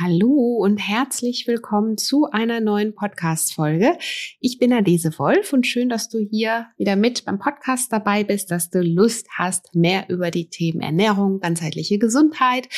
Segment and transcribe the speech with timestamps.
[0.00, 3.98] Hallo und herzlich willkommen zu einer neuen Podcast-Folge.
[4.38, 8.52] Ich bin Adese Wolf und schön, dass du hier wieder mit beim Podcast dabei bist,
[8.52, 12.68] dass du Lust hast, mehr über die Themen Ernährung, ganzheitliche Gesundheit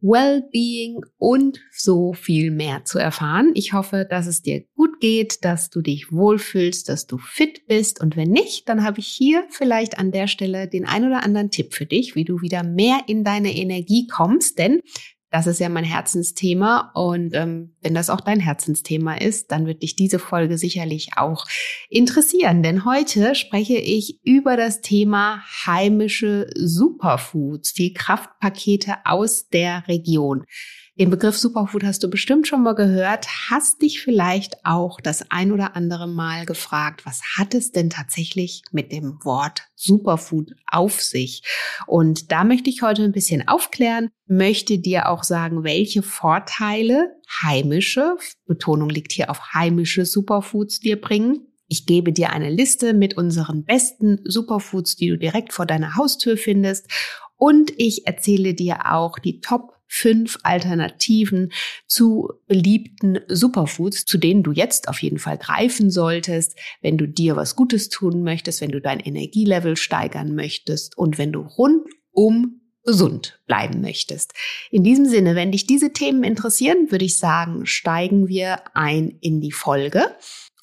[0.00, 3.52] Wellbeing und so viel mehr zu erfahren.
[3.54, 8.00] Ich hoffe, dass es dir gut geht, dass du dich wohlfühlst, dass du fit bist.
[8.00, 11.50] Und wenn nicht, dann habe ich hier vielleicht an der Stelle den ein oder anderen
[11.50, 14.58] Tipp für dich, wie du wieder mehr in deine Energie kommst.
[14.58, 14.80] Denn
[15.36, 19.82] das ist ja mein Herzensthema und ähm, wenn das auch dein Herzensthema ist, dann wird
[19.82, 21.44] dich diese Folge sicherlich auch
[21.90, 22.62] interessieren.
[22.62, 30.46] Denn heute spreche ich über das Thema heimische Superfoods, die Kraftpakete aus der Region.
[30.98, 35.52] Den Begriff Superfood hast du bestimmt schon mal gehört, hast dich vielleicht auch das ein
[35.52, 41.42] oder andere Mal gefragt, was hat es denn tatsächlich mit dem Wort Superfood auf sich?
[41.86, 47.10] Und da möchte ich heute ein bisschen aufklären, möchte dir auch sagen, welche Vorteile
[47.42, 51.46] heimische, Betonung liegt hier auf heimische Superfoods dir bringen.
[51.68, 56.38] Ich gebe dir eine Liste mit unseren besten Superfoods, die du direkt vor deiner Haustür
[56.38, 56.90] findest.
[57.36, 61.52] Und ich erzähle dir auch die Top fünf Alternativen
[61.86, 67.36] zu beliebten Superfoods, zu denen du jetzt auf jeden Fall greifen solltest, wenn du dir
[67.36, 73.40] was Gutes tun möchtest, wenn du dein Energielevel steigern möchtest und wenn du rundum gesund
[73.46, 74.32] bleiben möchtest.
[74.70, 79.40] In diesem Sinne, wenn dich diese Themen interessieren, würde ich sagen, steigen wir ein in
[79.40, 80.14] die Folge.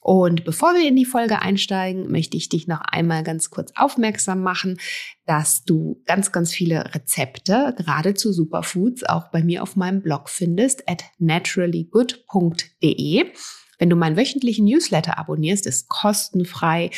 [0.03, 4.41] Und bevor wir in die Folge einsteigen, möchte ich dich noch einmal ganz kurz aufmerksam
[4.41, 4.77] machen,
[5.25, 10.27] dass du ganz, ganz viele Rezepte, gerade zu Superfoods, auch bei mir auf meinem Blog
[10.29, 13.31] findest, at naturallygood.de.
[13.79, 16.91] Wenn du meinen wöchentlichen Newsletter abonnierst, ist kostenfrei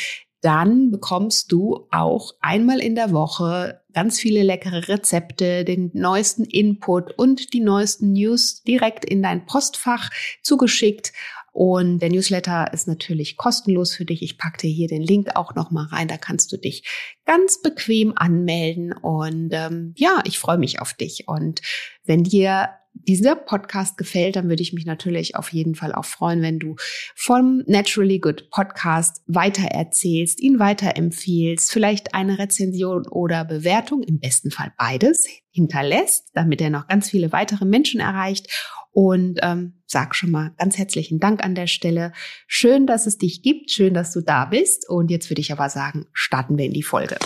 [0.46, 7.18] dann bekommst du auch einmal in der Woche ganz viele leckere Rezepte, den neuesten Input
[7.18, 10.08] und die neuesten News direkt in dein Postfach
[10.42, 11.12] zugeschickt.
[11.56, 14.20] Und der Newsletter ist natürlich kostenlos für dich.
[14.20, 16.06] Ich packe dir hier den Link auch nochmal rein.
[16.06, 16.84] Da kannst du dich
[17.24, 18.92] ganz bequem anmelden.
[18.92, 21.28] Und ähm, ja, ich freue mich auf dich.
[21.28, 21.62] Und
[22.04, 26.42] wenn dir dieser Podcast gefällt, dann würde ich mich natürlich auf jeden Fall auch freuen,
[26.42, 26.76] wenn du
[27.14, 34.74] vom Naturally Good Podcast weitererzählst, ihn weiterempfiehlst, vielleicht eine Rezension oder Bewertung, im besten Fall
[34.76, 38.50] beides, hinterlässt, damit er noch ganz viele weitere Menschen erreicht
[38.92, 42.12] und ähm, sag schon mal ganz herzlichen Dank an der Stelle.
[42.46, 44.88] Schön, dass es dich gibt, schön, dass du da bist.
[44.88, 47.16] Und jetzt würde ich aber sagen, starten wir in die Folge.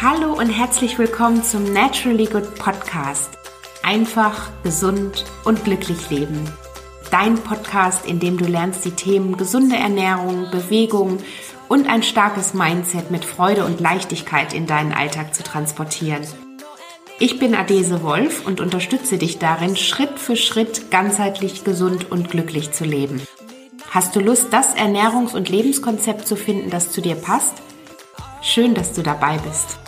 [0.00, 3.30] Hallo und herzlich willkommen zum Naturally Good Podcast.
[3.84, 6.48] Einfach, gesund und glücklich leben.
[7.10, 11.18] Dein Podcast, in dem du lernst, die Themen gesunde Ernährung, Bewegung
[11.68, 16.22] und ein starkes Mindset mit Freude und Leichtigkeit in deinen Alltag zu transportieren.
[17.24, 22.72] Ich bin Adese Wolf und unterstütze dich darin, Schritt für Schritt ganzheitlich gesund und glücklich
[22.72, 23.22] zu leben.
[23.90, 27.62] Hast du Lust, das Ernährungs- und Lebenskonzept zu finden, das zu dir passt?
[28.42, 29.78] Schön, dass du dabei bist.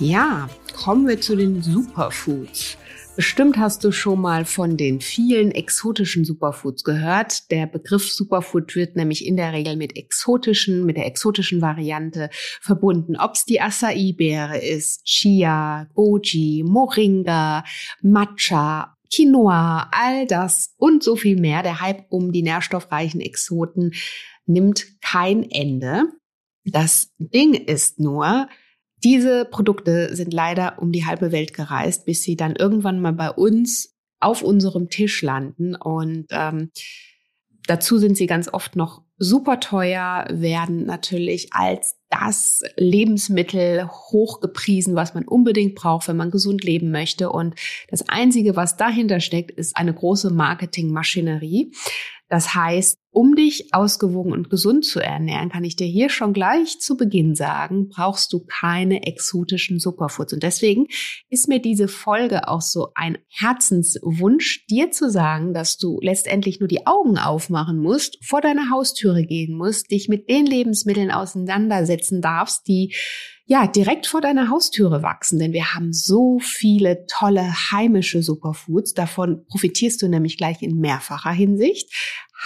[0.00, 2.78] Ja, kommen wir zu den Superfoods.
[3.16, 7.48] Bestimmt hast du schon mal von den vielen exotischen Superfoods gehört.
[7.52, 12.28] Der Begriff Superfood wird nämlich in der Regel mit exotischen, mit der exotischen Variante
[12.60, 13.16] verbunden.
[13.16, 17.62] Ob es die Acai-Beere ist, Chia, Goji, Moringa,
[18.02, 21.62] Matcha, Quinoa, all das und so viel mehr.
[21.62, 23.92] Der Hype um die nährstoffreichen Exoten
[24.44, 26.02] nimmt kein Ende.
[26.64, 28.48] Das Ding ist nur,
[29.04, 33.30] diese Produkte sind leider um die halbe Welt gereist, bis sie dann irgendwann mal bei
[33.30, 35.76] uns auf unserem Tisch landen.
[35.76, 36.70] Und ähm,
[37.66, 45.14] dazu sind sie ganz oft noch super teuer, werden natürlich als das Lebensmittel hochgepriesen, was
[45.14, 47.30] man unbedingt braucht, wenn man gesund leben möchte.
[47.30, 47.54] Und
[47.88, 51.72] das Einzige, was dahinter steckt, ist eine große Marketingmaschinerie.
[52.28, 56.80] Das heißt, um dich ausgewogen und gesund zu ernähren, kann ich dir hier schon gleich
[56.80, 60.32] zu Beginn sagen, brauchst du keine exotischen Superfoods.
[60.32, 60.86] Und deswegen
[61.30, 66.68] ist mir diese Folge auch so ein Herzenswunsch, dir zu sagen, dass du letztendlich nur
[66.68, 72.66] die Augen aufmachen musst, vor deine Haustüre gehen musst, dich mit den Lebensmitteln auseinandersetzen darfst,
[72.66, 72.94] die
[73.46, 78.94] ja, direkt vor deiner Haustüre wachsen, denn wir haben so viele tolle heimische Superfoods.
[78.94, 81.92] Davon profitierst du nämlich gleich in mehrfacher Hinsicht.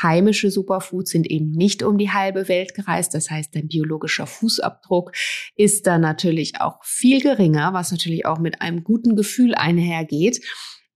[0.03, 3.15] Heimische Superfoods sind eben nicht um die halbe Welt gereist.
[3.15, 5.13] Das heißt, dein biologischer Fußabdruck
[5.55, 10.41] ist da natürlich auch viel geringer, was natürlich auch mit einem guten Gefühl einhergeht.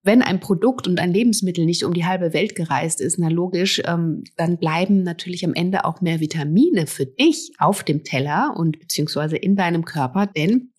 [0.02, 3.80] Wenn ein Produkt und ein Lebensmittel nicht um die halbe Welt gereist ist, na logisch,
[3.86, 8.80] ähm, dann bleiben natürlich am Ende auch mehr Vitamine für dich auf dem Teller und
[8.80, 10.71] beziehungsweise in deinem Körper, denn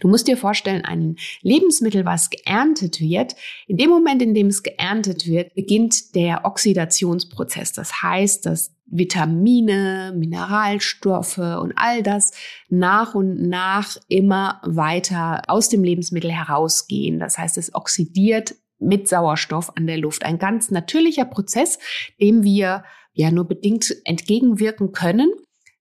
[0.00, 3.34] Du musst dir vorstellen, ein Lebensmittel, was geerntet wird,
[3.66, 7.72] in dem Moment, in dem es geerntet wird, beginnt der Oxidationsprozess.
[7.72, 12.32] Das heißt, dass Vitamine, Mineralstoffe und all das
[12.68, 17.18] nach und nach immer weiter aus dem Lebensmittel herausgehen.
[17.18, 20.24] Das heißt, es oxidiert mit Sauerstoff an der Luft.
[20.24, 21.78] Ein ganz natürlicher Prozess,
[22.20, 25.30] dem wir ja nur bedingt entgegenwirken können.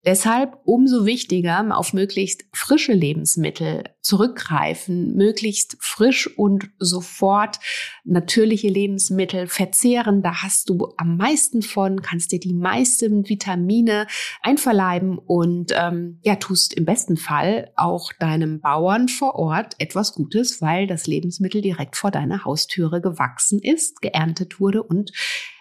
[0.07, 7.59] Deshalb umso wichtiger, auf möglichst frische Lebensmittel zurückgreifen, möglichst frisch und sofort
[8.05, 10.21] natürliche Lebensmittel verzehren.
[10.21, 14.07] Da hast du am meisten von, kannst dir die meisten Vitamine
[14.41, 20.61] einverleiben und ähm, ja, tust im besten Fall auch deinem Bauern vor Ort etwas Gutes,
[20.61, 25.11] weil das Lebensmittel direkt vor deiner Haustüre gewachsen ist, geerntet wurde und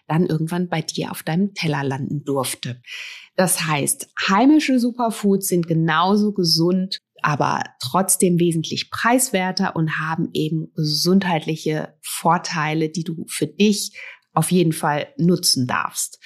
[0.09, 2.81] dann irgendwann bei dir auf deinem Teller landen durfte.
[3.37, 11.95] Das heißt, heimische Superfoods sind genauso gesund, aber trotzdem wesentlich preiswerter und haben eben gesundheitliche
[12.03, 13.99] Vorteile, die du für dich
[14.33, 16.19] auf jeden Fall nutzen darfst.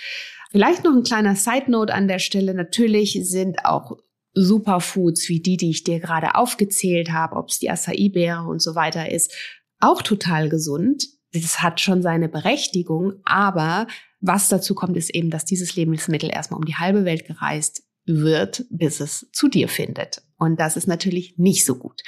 [0.51, 2.55] Vielleicht noch ein kleiner Side Note an der Stelle.
[2.55, 3.97] Natürlich sind auch
[4.35, 8.75] Superfoods wie die, die ich dir gerade aufgezählt habe, ob es die Acai-Beere und so
[8.75, 9.33] weiter ist,
[9.79, 11.07] auch total gesund.
[11.33, 13.87] Das hat schon seine Berechtigung, aber
[14.21, 18.65] was dazu kommt, ist eben, dass dieses Lebensmittel erstmal um die halbe Welt gereist wird,
[18.71, 20.23] bis es zu dir findet.
[20.39, 22.03] Und das ist natürlich nicht so gut.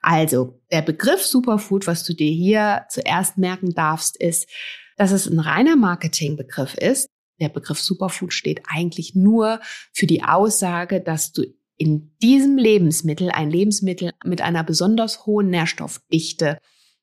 [0.00, 4.48] Also, der Begriff Superfood, was du dir hier zuerst merken darfst, ist,
[4.96, 7.08] dass es ein reiner Marketingbegriff ist.
[7.40, 9.60] Der Begriff Superfood steht eigentlich nur
[9.92, 11.44] für die Aussage, dass du
[11.76, 16.58] in diesem Lebensmittel ein Lebensmittel mit einer besonders hohen Nährstoffdichte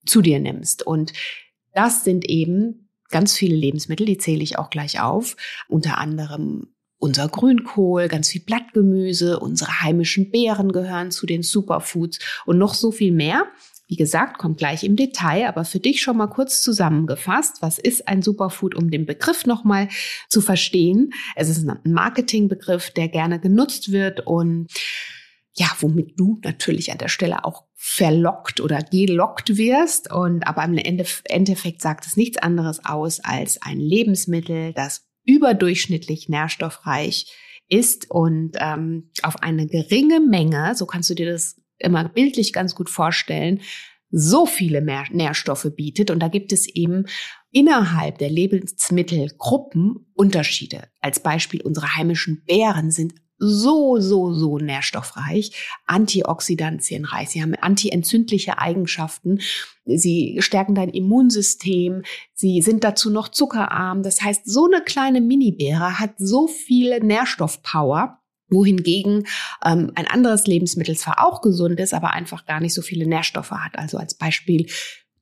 [0.06, 0.86] zu dir nimmst.
[0.86, 1.14] Und
[1.74, 5.36] das sind eben ganz viele Lebensmittel, die zähle ich auch gleich auf,
[5.68, 6.68] unter anderem
[6.98, 12.92] unser Grünkohl, ganz viel Blattgemüse, unsere heimischen Beeren gehören zu den Superfoods und noch so
[12.92, 13.46] viel mehr.
[13.88, 17.62] Wie gesagt, kommt gleich im Detail, aber für dich schon mal kurz zusammengefasst.
[17.62, 19.90] Was ist ein Superfood, um den Begriff nochmal
[20.28, 21.14] zu verstehen?
[21.36, 24.68] Es ist ein Marketingbegriff, der gerne genutzt wird und
[25.58, 30.12] ja, womit du natürlich an der Stelle auch verlockt oder gelockt wirst.
[30.12, 37.34] Und aber im Endeffekt sagt es nichts anderes aus als ein Lebensmittel, das überdurchschnittlich nährstoffreich
[37.68, 42.76] ist und ähm, auf eine geringe Menge, so kannst du dir das immer bildlich ganz
[42.76, 43.62] gut vorstellen,
[44.12, 46.12] so viele Nährstoffe bietet.
[46.12, 47.06] Und da gibt es eben
[47.52, 50.88] innerhalb der Lebensmittelgruppen Unterschiede.
[51.02, 55.52] Als Beispiel unsere heimischen Beeren sind so, so, so nährstoffreich,
[55.86, 57.30] antioxidantienreich.
[57.30, 59.40] Sie haben antientzündliche Eigenschaften.
[59.86, 62.04] Sie stärken dein Immunsystem.
[62.34, 64.04] Sie sind dazu noch zuckerarm.
[64.04, 69.26] Das heißt, so eine kleine Minibeere hat so viel Nährstoffpower wohingegen
[69.66, 73.52] ähm, ein anderes Lebensmittel zwar auch gesund ist, aber einfach gar nicht so viele Nährstoffe
[73.52, 73.78] hat.
[73.78, 74.68] Also als Beispiel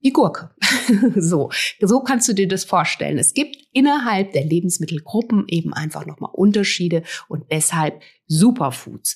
[0.04, 0.52] die Gurke.
[1.16, 3.18] so, so kannst du dir das vorstellen.
[3.18, 9.16] Es gibt innerhalb der Lebensmittelgruppen eben einfach nochmal Unterschiede und deshalb Superfoods.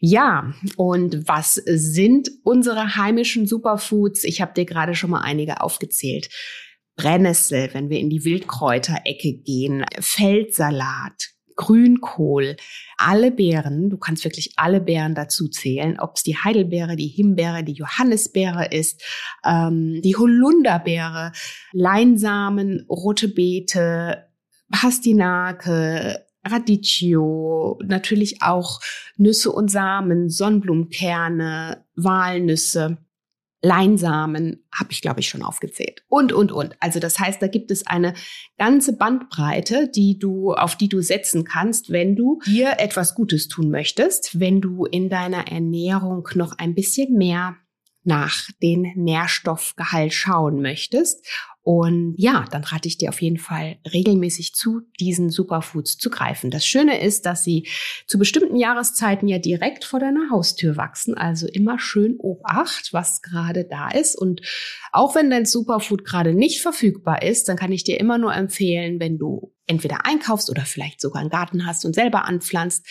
[0.00, 4.24] Ja, und was sind unsere heimischen Superfoods?
[4.24, 6.28] Ich habe dir gerade schon mal einige aufgezählt.
[6.96, 12.56] Brennnessel, wenn wir in die Wildkräuterecke gehen, Feldsalat, Grünkohl,
[12.96, 17.64] alle Beeren, du kannst wirklich alle Beeren dazu zählen, ob es die Heidelbeere, die Himbeere,
[17.64, 19.02] die Johannisbeere ist,
[19.44, 21.32] ähm, die Holunderbeere,
[21.72, 24.28] Leinsamen, rote Beete,
[24.70, 28.80] Pastinake, Radicchio, natürlich auch
[29.16, 32.98] Nüsse und Samen, Sonnenblumenkerne, Walnüsse.
[33.60, 36.04] Leinsamen habe ich, glaube ich, schon aufgezählt.
[36.08, 36.76] Und, und, und.
[36.80, 38.14] Also das heißt, da gibt es eine
[38.56, 43.70] ganze Bandbreite, die du, auf die du setzen kannst, wenn du dir etwas Gutes tun
[43.70, 47.56] möchtest, wenn du in deiner Ernährung noch ein bisschen mehr
[48.04, 51.26] nach den Nährstoffgehalt schauen möchtest
[51.70, 56.50] und ja, dann rate ich dir auf jeden Fall regelmäßig zu, diesen Superfoods zu greifen.
[56.50, 57.68] Das Schöne ist, dass sie
[58.06, 61.12] zu bestimmten Jahreszeiten ja direkt vor deiner Haustür wachsen.
[61.12, 64.16] Also immer schön Obacht, was gerade da ist.
[64.16, 64.40] Und
[64.92, 68.98] auch wenn dein Superfood gerade nicht verfügbar ist, dann kann ich dir immer nur empfehlen,
[68.98, 72.86] wenn du entweder einkaufst oder vielleicht sogar einen Garten hast und selber anpflanzt,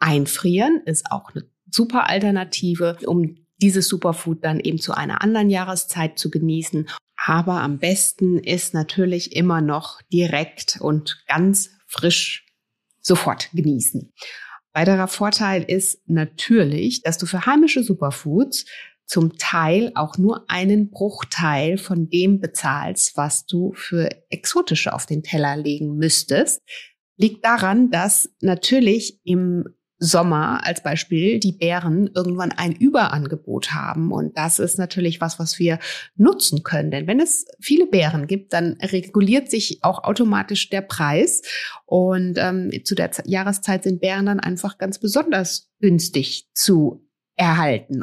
[0.00, 6.18] einfrieren ist auch eine super Alternative, um dieses Superfood dann eben zu einer anderen Jahreszeit
[6.18, 6.88] zu genießen
[7.24, 12.46] aber am besten ist natürlich immer noch direkt und ganz frisch
[13.00, 14.12] sofort genießen.
[14.72, 18.66] Weiterer Vorteil ist natürlich, dass du für heimische Superfoods
[19.04, 25.24] zum Teil auch nur einen Bruchteil von dem bezahlst, was du für exotische auf den
[25.24, 26.60] Teller legen müsstest,
[27.16, 29.64] liegt daran, dass natürlich im
[30.02, 34.12] Sommer als Beispiel die Bären irgendwann ein Überangebot haben.
[34.12, 35.78] Und das ist natürlich was, was wir
[36.16, 36.90] nutzen können.
[36.90, 41.42] Denn wenn es viele Bären gibt, dann reguliert sich auch automatisch der Preis.
[41.84, 48.02] Und ähm, zu der Jahreszeit sind Bären dann einfach ganz besonders günstig zu erhalten.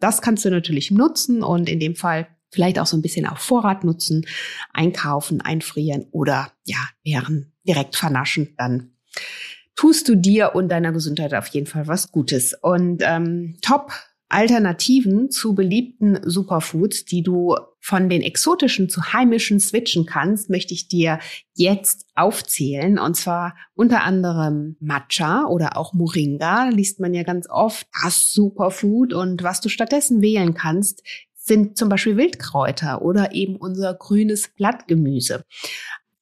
[0.00, 3.38] Das kannst du natürlich nutzen und in dem Fall vielleicht auch so ein bisschen auf
[3.38, 4.26] Vorrat nutzen,
[4.72, 8.54] einkaufen, einfrieren oder ja, Bären direkt vernaschen.
[8.56, 8.97] Dann
[9.78, 12.52] tust du dir und deiner Gesundheit auf jeden Fall was Gutes.
[12.52, 13.92] Und ähm, top
[14.28, 20.88] Alternativen zu beliebten Superfoods, die du von den exotischen zu heimischen switchen kannst, möchte ich
[20.88, 21.20] dir
[21.54, 22.98] jetzt aufzählen.
[22.98, 26.70] Und zwar unter anderem Matcha oder auch Moringa.
[26.70, 29.12] Liest man ja ganz oft das Superfood.
[29.12, 31.04] Und was du stattdessen wählen kannst,
[31.36, 35.44] sind zum Beispiel Wildkräuter oder eben unser grünes Blattgemüse.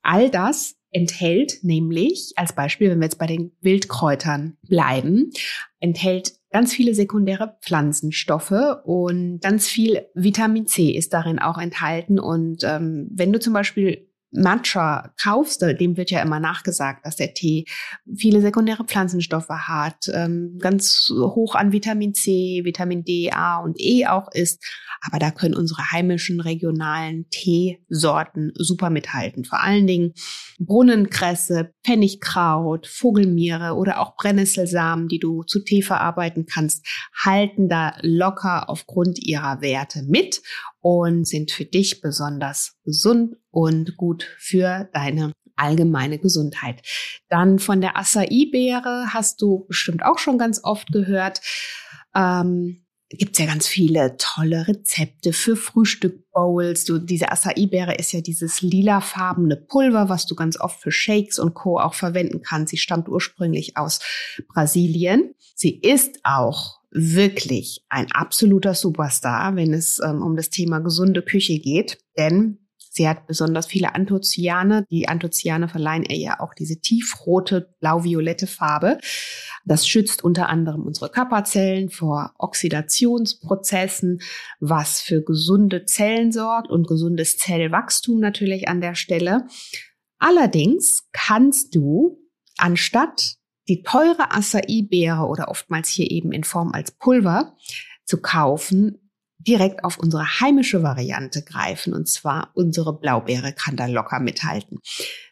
[0.02, 5.30] All das enthält nämlich, als Beispiel, wenn wir jetzt bei den Wildkräutern bleiben,
[5.78, 12.18] enthält ganz viele sekundäre Pflanzenstoffe und ganz viel Vitamin C ist darin auch enthalten.
[12.18, 17.34] Und ähm, wenn du zum Beispiel Matcha kaufst, dem wird ja immer nachgesagt, dass der
[17.34, 17.66] Tee
[18.14, 24.06] viele sekundäre Pflanzenstoffe hat, ähm, ganz hoch an Vitamin C, Vitamin D, A und E
[24.06, 24.62] auch ist.
[25.00, 29.44] Aber da können unsere heimischen regionalen Teesorten super mithalten.
[29.44, 30.14] Vor allen Dingen
[30.58, 36.86] Brunnenkresse, Pfennigkraut, Vogelmiere oder auch Brennnesselsamen, die du zu Tee verarbeiten kannst,
[37.24, 40.42] halten da locker aufgrund ihrer Werte mit
[40.80, 46.82] und sind für dich besonders gesund und gut für deine allgemeine Gesundheit.
[47.30, 51.40] Dann von der Acai-Beere hast du bestimmt auch schon ganz oft gehört.
[52.14, 56.84] Ähm, gibt's ja ganz viele tolle Rezepte für Frühstückbowls.
[56.84, 61.54] Du, diese Acai-Beere ist ja dieses lilafarbene Pulver, was du ganz oft für Shakes und
[61.54, 61.80] Co.
[61.80, 62.72] auch verwenden kannst.
[62.72, 64.00] Sie stammt ursprünglich aus
[64.48, 65.34] Brasilien.
[65.54, 71.58] Sie ist auch wirklich ein absoluter Superstar, wenn es ähm, um das Thema gesunde Küche
[71.58, 72.65] geht, denn
[72.96, 74.86] Sie hat besonders viele Anthocyane.
[74.90, 78.96] Die Anthocyane verleihen ihr ja auch diese tiefrote, blau-violette Farbe.
[79.66, 84.22] Das schützt unter anderem unsere Körperzellen vor Oxidationsprozessen,
[84.60, 89.46] was für gesunde Zellen sorgt und gesundes Zellwachstum natürlich an der Stelle.
[90.18, 92.18] Allerdings kannst du
[92.56, 93.34] anstatt
[93.68, 97.58] die teure Acai-Beere oder oftmals hier eben in Form als Pulver
[98.06, 99.05] zu kaufen,
[99.46, 104.80] direkt auf unsere heimische Variante greifen, und zwar unsere Blaubeere kann da locker mithalten.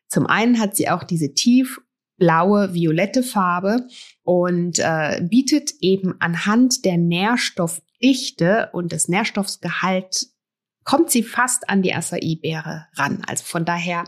[0.09, 1.81] Zum einen hat sie auch diese tief
[2.17, 3.89] blaue, violette Farbe
[4.23, 10.29] und äh, bietet eben anhand der Nährstoffdichte und des Nährstoffsgehalt
[10.85, 13.23] kommt sie fast an die Acai-Beere ran.
[13.27, 14.05] Also von daher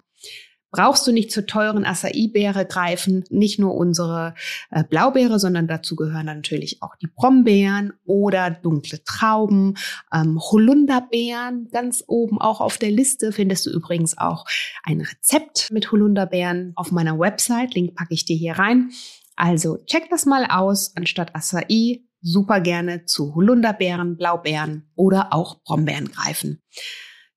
[0.76, 3.25] brauchst du nicht zur teuren Acai-Beere greifen.
[3.30, 4.35] Nicht nur unsere
[4.71, 9.78] äh, Blaubeere, sondern dazu gehören natürlich auch die Brombeeren oder dunkle Trauben,
[10.12, 11.68] ähm, Holunderbeeren.
[11.73, 14.45] Ganz oben auch auf der Liste findest du übrigens auch
[14.83, 17.75] ein Rezept mit Holunderbeeren auf meiner Website.
[17.75, 18.90] Link packe ich dir hier rein.
[19.35, 20.92] Also check das mal aus.
[20.95, 26.61] Anstatt Acai super gerne zu Holunderbeeren, Blaubeeren oder auch Brombeeren greifen.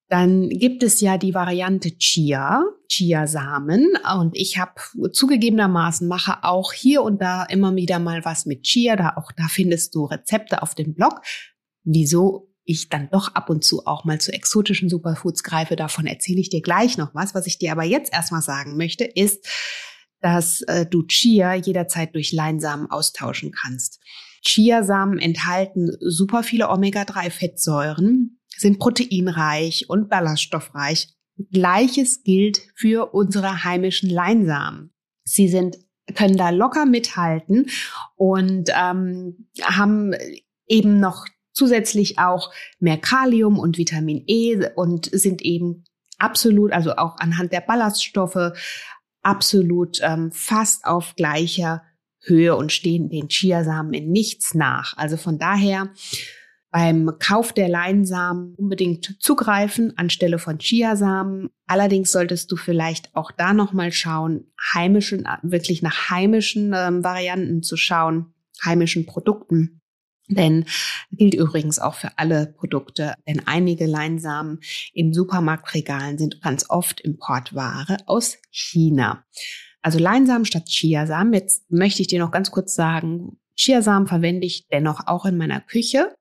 [0.10, 3.94] Dann gibt es ja die Variante Chia, Chiasamen.
[4.20, 4.74] Und ich habe
[5.12, 8.96] zugegebenermaßen mache auch hier und da immer wieder mal was mit Chia.
[8.96, 11.22] Da auch da findest du Rezepte auf dem Blog.
[11.84, 16.40] Wieso ich dann doch ab und zu auch mal zu exotischen Superfoods greife, davon erzähle
[16.42, 17.36] ich dir gleich noch was.
[17.36, 19.48] Was ich dir aber jetzt erstmal sagen möchte, ist,
[20.22, 24.00] dass äh, du Chia jederzeit durch Leinsamen austauschen kannst.
[24.44, 31.10] Chiasamen enthalten super viele Omega-3-Fettsäuren, sind proteinreich und ballaststoffreich.
[31.52, 34.92] Gleiches gilt für unsere heimischen Leinsamen.
[35.24, 35.78] Sie sind
[36.16, 37.70] können da locker mithalten
[38.16, 40.14] und ähm, haben
[40.68, 45.84] eben noch zusätzlich auch mehr Kalium und Vitamin E und sind eben
[46.18, 48.54] absolut, also auch anhand der Ballaststoffe,
[49.22, 51.84] absolut ähm, fast auf gleicher
[52.22, 54.96] Höhe und stehen den Chiasamen in nichts nach.
[54.98, 55.90] Also von daher
[56.72, 61.50] beim Kauf der Leinsamen unbedingt zugreifen anstelle von Chiasamen.
[61.66, 67.76] Allerdings solltest du vielleicht auch da nochmal schauen, heimischen, wirklich nach heimischen ähm, Varianten zu
[67.76, 68.34] schauen,
[68.64, 69.82] heimischen Produkten.
[70.30, 70.66] Denn
[71.12, 74.60] gilt übrigens auch für alle Produkte, denn einige Leinsamen
[74.94, 79.26] in Supermarktregalen sind ganz oft Importware aus China.
[79.82, 81.34] Also Leinsamen statt Chiasamen.
[81.34, 85.62] Jetzt möchte ich dir noch ganz kurz sagen, Chiasamen verwende ich dennoch auch in meiner
[85.62, 86.14] Küche.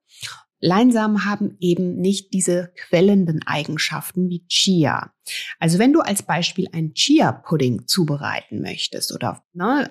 [0.59, 5.13] Leinsamen haben eben nicht diese quellenden Eigenschaften wie Chia.
[5.59, 9.89] Also wenn du als Beispiel ein Chia-Pudding zubereiten möchtest oder ne,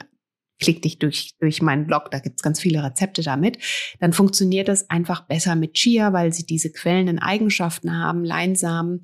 [0.60, 3.58] klick dich durch, durch meinen Blog, da gibt's ganz viele Rezepte damit,
[4.00, 8.24] dann funktioniert das einfach besser mit Chia, weil sie diese quellenden Eigenschaften haben.
[8.24, 9.02] Leinsamen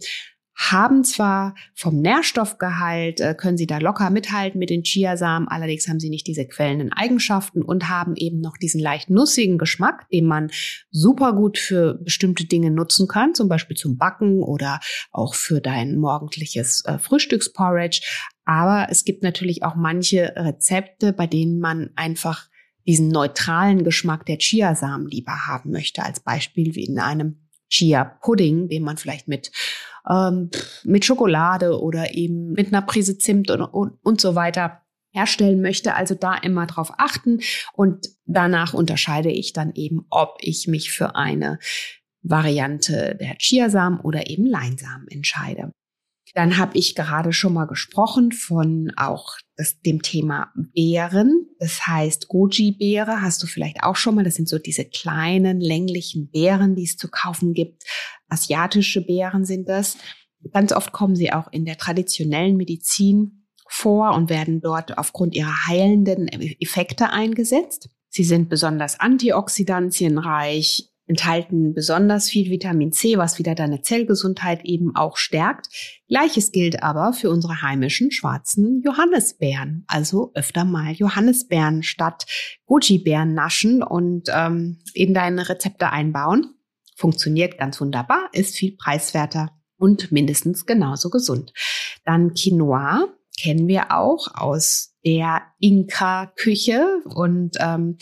[0.54, 6.00] haben zwar vom Nährstoffgehalt, äh, können sie da locker mithalten mit den Chiasamen, allerdings haben
[6.00, 10.50] sie nicht diese quellenden Eigenschaften und haben eben noch diesen leicht nussigen Geschmack, den man
[10.90, 14.80] super gut für bestimmte Dinge nutzen kann, zum Beispiel zum Backen oder
[15.10, 18.02] auch für dein morgendliches äh, Frühstücksporridge.
[18.44, 22.48] Aber es gibt natürlich auch manche Rezepte, bei denen man einfach
[22.86, 28.82] diesen neutralen Geschmack der Chiasamen lieber haben möchte, als Beispiel wie in einem Chia-Pudding, den
[28.82, 29.50] man vielleicht mit
[30.08, 30.50] ähm,
[30.84, 34.82] mit Schokolade oder eben mit einer Prise Zimt und, und, und so weiter
[35.12, 35.94] herstellen möchte.
[35.94, 37.40] Also da immer drauf achten
[37.72, 41.58] und danach unterscheide ich dann eben, ob ich mich für eine
[42.22, 45.70] Variante der Chiasamen oder eben Leinsamen entscheide.
[46.34, 51.48] Dann habe ich gerade schon mal gesprochen von auch das, dem Thema Beeren.
[51.58, 54.24] Das heißt, Goji-Beere hast du vielleicht auch schon mal.
[54.24, 57.84] Das sind so diese kleinen, länglichen Beeren, die es zu kaufen gibt.
[58.28, 59.96] Asiatische Beeren sind das.
[60.52, 65.66] Ganz oft kommen sie auch in der traditionellen Medizin vor und werden dort aufgrund ihrer
[65.66, 67.88] heilenden Effekte eingesetzt.
[68.08, 75.16] Sie sind besonders antioxidantienreich, enthalten besonders viel Vitamin C, was wieder deine Zellgesundheit eben auch
[75.16, 75.68] stärkt.
[76.08, 79.84] Gleiches gilt aber für unsere heimischen schwarzen Johannisbeeren.
[79.86, 82.24] Also öfter mal Johannisbeeren statt
[82.66, 86.54] Goji-Beeren naschen und ähm, in deine Rezepte einbauen.
[86.96, 91.52] Funktioniert ganz wunderbar, ist viel preiswerter und mindestens genauso gesund.
[92.04, 93.08] Dann Quinoa
[93.40, 97.98] kennen wir auch aus der Inka-Küche und ähm,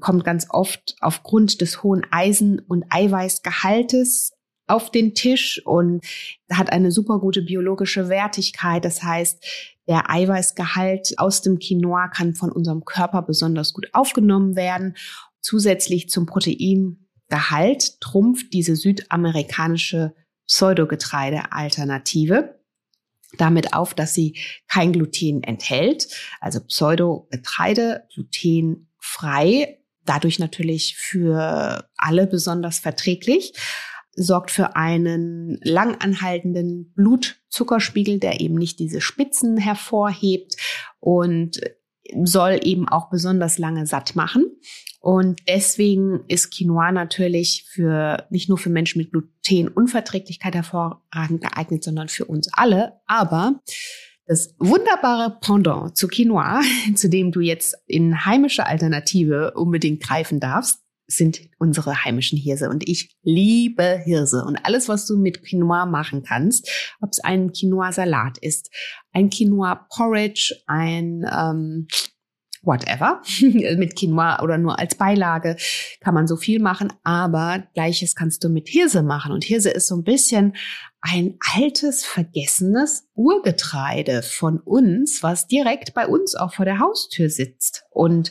[0.00, 4.32] kommt ganz oft aufgrund des hohen Eisen- und Eiweißgehaltes
[4.66, 6.04] auf den Tisch und
[6.50, 8.82] hat eine super gute biologische Wertigkeit.
[8.84, 9.44] Das heißt,
[9.88, 14.96] der Eiweißgehalt aus dem Quinoa kann von unserem Körper besonders gut aufgenommen werden.
[15.40, 20.14] Zusätzlich zum Proteingehalt trumpft diese südamerikanische
[20.46, 22.57] Pseudogetreide-Alternative
[23.40, 24.36] damit auf, dass sie
[24.68, 26.08] kein Gluten enthält,
[26.40, 33.52] also Pseudo-Getreide, glutenfrei, dadurch natürlich für alle besonders verträglich,
[34.14, 40.56] sorgt für einen langanhaltenden Blutzuckerspiegel, der eben nicht diese Spitzen hervorhebt
[40.98, 41.60] und
[42.24, 44.46] soll eben auch besonders lange satt machen.
[45.00, 52.08] Und deswegen ist Quinoa natürlich für nicht nur für Menschen mit Glutenunverträglichkeit hervorragend geeignet, sondern
[52.08, 52.94] für uns alle.
[53.06, 53.60] Aber
[54.26, 56.60] das wunderbare Pendant zu Quinoa,
[56.94, 60.80] zu dem du jetzt in heimische Alternative unbedingt greifen darfst,
[61.10, 62.68] sind unsere heimischen Hirse.
[62.68, 64.44] Und ich liebe Hirse.
[64.44, 66.68] Und alles, was du mit Quinoa machen kannst,
[67.00, 68.70] ob es ein Quinoa-Salat ist,
[69.12, 71.86] ein Quinoa-Porridge, ein ähm,
[72.62, 73.22] whatever,
[73.76, 75.56] mit Quinoa oder nur als Beilage
[76.00, 79.32] kann man so viel machen, aber gleiches kannst du mit Hirse machen.
[79.32, 80.54] Und Hirse ist so ein bisschen
[81.00, 87.84] ein altes, vergessenes Urgetreide von uns, was direkt bei uns auch vor der Haustür sitzt.
[87.90, 88.30] Und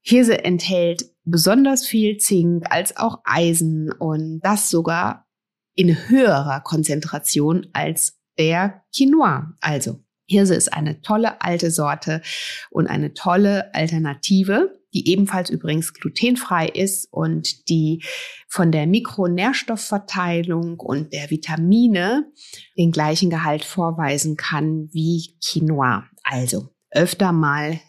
[0.00, 5.26] Hirse enthält besonders viel Zink als auch Eisen und das sogar
[5.74, 9.54] in höherer Konzentration als der Quinoa.
[9.60, 12.22] Also Hirse ist eine tolle alte Sorte
[12.70, 18.02] und eine tolle Alternative, die ebenfalls übrigens glutenfrei ist und die
[18.48, 22.30] von der Mikronährstoffverteilung und der Vitamine
[22.76, 26.04] den gleichen Gehalt vorweisen kann wie Quinoa.
[26.22, 27.80] Also öfter mal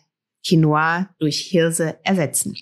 [0.46, 2.56] Quinoa durch Hirse ersetzen.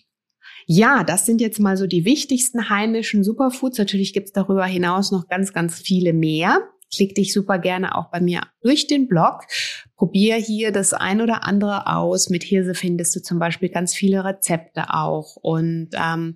[0.67, 3.77] Ja, das sind jetzt mal so die wichtigsten heimischen Superfoods.
[3.77, 6.70] Natürlich gibt's darüber hinaus noch ganz, ganz viele mehr.
[6.93, 9.43] Klick dich super gerne auch bei mir durch den Blog.
[9.95, 12.29] Probier hier das ein oder andere aus.
[12.29, 15.35] Mit Hirse findest du zum Beispiel ganz viele Rezepte auch.
[15.37, 16.35] Und ähm,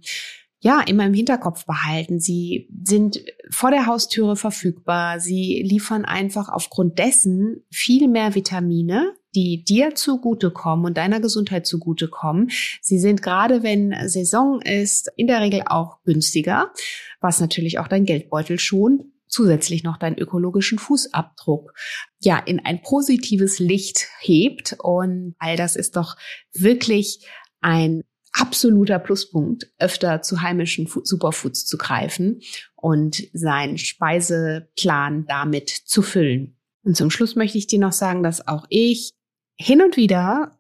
[0.66, 2.20] ja, immer im Hinterkopf behalten.
[2.20, 5.20] Sie sind vor der Haustüre verfügbar.
[5.20, 12.50] Sie liefern einfach aufgrund dessen viel mehr Vitamine, die dir zugutekommen und deiner Gesundheit zugutekommen.
[12.82, 16.72] Sie sind gerade, wenn Saison ist, in der Regel auch günstiger,
[17.20, 19.04] was natürlich auch dein Geldbeutel schont
[19.36, 21.74] zusätzlich noch deinen ökologischen Fußabdruck
[22.20, 26.16] ja in ein positives Licht hebt und all das ist doch
[26.54, 27.28] wirklich
[27.60, 32.42] ein absoluter Pluspunkt, öfter zu heimischen Superfoods zu greifen
[32.76, 36.58] und seinen Speiseplan damit zu füllen.
[36.84, 39.12] Und zum Schluss möchte ich dir noch sagen, dass auch ich
[39.58, 40.58] hin und wieder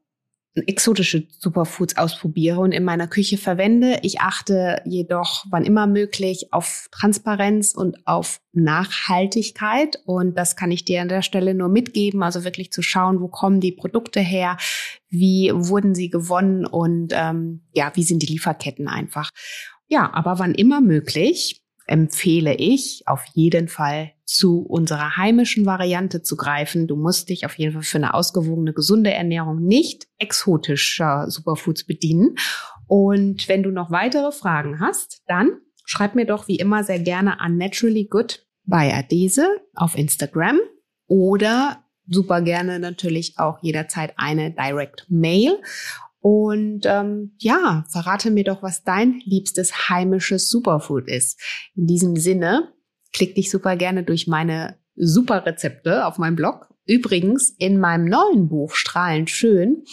[0.56, 4.00] exotische Superfoods ausprobiere und in meiner Küche verwende.
[4.04, 10.00] Ich achte jedoch, wann immer möglich, auf Transparenz und auf Nachhaltigkeit.
[10.06, 12.24] Und das kann ich dir an der Stelle nur mitgeben.
[12.24, 14.58] Also wirklich zu schauen, wo kommen die Produkte her,
[15.10, 19.32] wie wurden sie gewonnen und ähm, ja, wie sind die Lieferketten einfach.
[19.88, 26.36] Ja, aber wann immer möglich empfehle ich auf jeden Fall zu unserer heimischen Variante zu
[26.36, 26.88] greifen.
[26.88, 32.36] Du musst dich auf jeden Fall für eine ausgewogene, gesunde Ernährung nicht exotischer Superfoods bedienen.
[32.88, 37.40] Und wenn du noch weitere Fragen hast, dann schreib mir doch wie immer sehr gerne
[37.40, 40.60] an Naturally Good bei Adese auf Instagram
[41.08, 45.60] oder super gerne natürlich auch jederzeit eine Direct Mail.
[46.28, 51.40] Und ähm, ja, verrate mir doch, was dein liebstes heimisches Superfood ist.
[51.76, 52.74] In diesem Sinne,
[53.14, 56.74] klick dich super gerne durch meine super Rezepte auf meinem Blog.
[56.88, 59.84] Übrigens, in meinem neuen Buch Strahlend Schön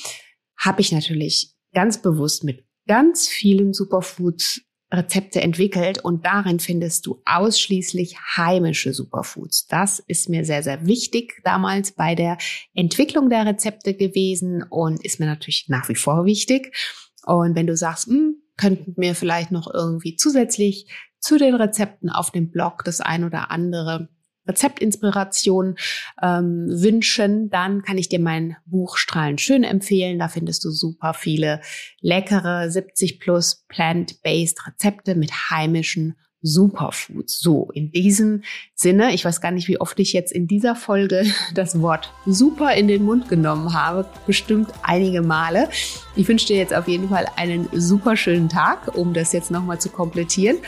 [0.58, 7.22] habe ich natürlich ganz bewusst mit ganz vielen Superfoods Rezepte entwickelt und darin findest du
[7.24, 9.66] ausschließlich heimische Superfoods.
[9.66, 12.36] Das ist mir sehr, sehr wichtig damals bei der
[12.74, 16.76] Entwicklung der Rezepte gewesen und ist mir natürlich nach wie vor wichtig.
[17.24, 20.86] Und wenn du sagst, hm, könnten mir vielleicht noch irgendwie zusätzlich
[21.18, 24.08] zu den Rezepten auf dem Blog das ein oder andere
[24.46, 25.76] Rezeptinspiration
[26.22, 30.18] ähm, wünschen, dann kann ich dir mein Buch Strahlen schön empfehlen.
[30.18, 31.60] Da findest du super viele
[32.00, 37.40] leckere 70 plus plant-based Rezepte mit heimischen Superfoods.
[37.40, 38.42] So, in diesem
[38.74, 41.24] Sinne, ich weiß gar nicht, wie oft ich jetzt in dieser Folge
[41.54, 44.08] das Wort super in den Mund genommen habe.
[44.26, 45.68] Bestimmt einige Male.
[46.16, 49.80] Ich wünsche dir jetzt auf jeden Fall einen super schönen Tag, um das jetzt nochmal
[49.80, 50.58] zu komplettieren.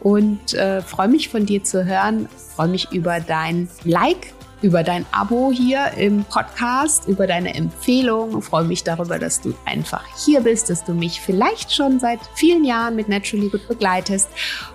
[0.00, 2.28] Und äh, freue mich von dir zu hören.
[2.54, 8.38] Freue mich über dein Like über dein Abo hier im Podcast, über deine Empfehlung.
[8.38, 12.20] Ich freue mich darüber, dass du einfach hier bist, dass du mich vielleicht schon seit
[12.34, 14.28] vielen Jahren mit Naturally Good begleitest.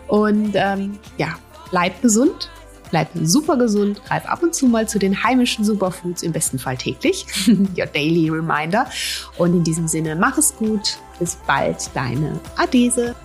[0.08, 1.36] Und ähm, ja,
[1.70, 2.50] bleib gesund,
[2.92, 6.78] bleib super gesund, greif ab und zu mal zu den heimischen Superfoods, im besten Fall
[6.78, 7.26] täglich.
[7.48, 8.88] Your daily reminder.
[9.38, 10.98] Und in diesem Sinne, mach es gut.
[11.20, 13.16] Bis bald, deine Adese.